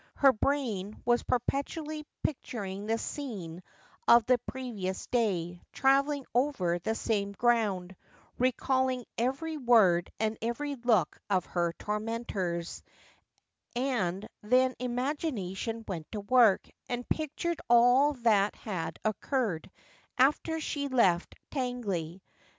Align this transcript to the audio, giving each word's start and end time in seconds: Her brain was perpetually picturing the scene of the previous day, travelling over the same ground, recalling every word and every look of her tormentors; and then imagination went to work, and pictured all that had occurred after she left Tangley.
Her 0.15 0.33
brain 0.33 0.99
was 1.05 1.21
perpetually 1.21 2.07
picturing 2.23 2.87
the 2.87 2.97
scene 2.97 3.61
of 4.07 4.25
the 4.25 4.39
previous 4.47 5.05
day, 5.05 5.61
travelling 5.73 6.25
over 6.33 6.79
the 6.79 6.95
same 6.95 7.33
ground, 7.33 7.95
recalling 8.39 9.05
every 9.15 9.57
word 9.57 10.11
and 10.19 10.39
every 10.41 10.73
look 10.73 11.19
of 11.29 11.45
her 11.45 11.73
tormentors; 11.73 12.81
and 13.75 14.27
then 14.41 14.73
imagination 14.79 15.85
went 15.87 16.11
to 16.13 16.21
work, 16.21 16.67
and 16.89 17.07
pictured 17.07 17.61
all 17.69 18.13
that 18.13 18.55
had 18.55 18.97
occurred 19.05 19.69
after 20.17 20.59
she 20.59 20.87
left 20.87 21.35
Tangley. 21.51 22.23